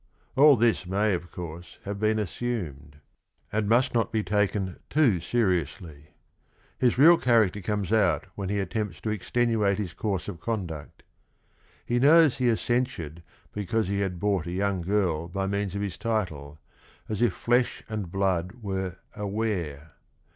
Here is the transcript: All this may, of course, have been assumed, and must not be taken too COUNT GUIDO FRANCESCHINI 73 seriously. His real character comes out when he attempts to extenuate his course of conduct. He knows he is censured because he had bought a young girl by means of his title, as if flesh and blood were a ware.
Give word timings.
All 0.35 0.55
this 0.55 0.87
may, 0.87 1.13
of 1.13 1.29
course, 1.29 1.77
have 1.83 1.99
been 1.99 2.17
assumed, 2.17 2.97
and 3.51 3.69
must 3.69 3.93
not 3.93 4.11
be 4.11 4.23
taken 4.23 4.65
too 4.65 4.71
COUNT 4.71 4.89
GUIDO 4.89 4.89
FRANCESCHINI 4.89 5.23
73 5.29 5.39
seriously. 5.39 6.07
His 6.79 6.97
real 6.97 7.17
character 7.19 7.61
comes 7.61 7.93
out 7.93 8.25
when 8.33 8.49
he 8.49 8.59
attempts 8.59 8.99
to 9.01 9.11
extenuate 9.11 9.77
his 9.77 9.93
course 9.93 10.27
of 10.27 10.39
conduct. 10.39 11.03
He 11.85 11.99
knows 11.99 12.37
he 12.39 12.47
is 12.47 12.59
censured 12.59 13.21
because 13.53 13.89
he 13.89 13.99
had 13.99 14.19
bought 14.19 14.47
a 14.47 14.51
young 14.51 14.81
girl 14.81 15.27
by 15.27 15.45
means 15.45 15.75
of 15.75 15.81
his 15.83 15.99
title, 15.99 16.57
as 17.07 17.21
if 17.21 17.31
flesh 17.35 17.83
and 17.87 18.11
blood 18.11 18.53
were 18.63 18.95
a 19.15 19.27
ware. 19.27 19.91